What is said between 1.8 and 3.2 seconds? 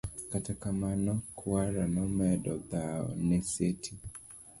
nomedo dhawo